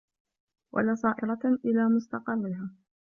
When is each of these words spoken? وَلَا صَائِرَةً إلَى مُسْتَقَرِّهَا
وَلَا 0.71 0.95
صَائِرَةً 0.95 1.59
إلَى 1.65 1.85
مُسْتَقَرِّهَا 1.89 2.69